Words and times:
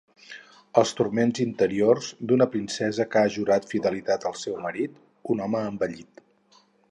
Els 0.81 0.93
turments 0.99 1.41
interiors 1.45 2.07
d'una 2.31 2.47
princesa 2.55 3.07
que 3.13 3.21
ha 3.23 3.31
jurat 3.37 3.69
fidelitat 3.73 4.27
al 4.31 4.37
seu 4.45 4.59
marit, 4.65 4.97
un 5.35 5.45
home 5.49 5.65
envellit. 5.73 6.27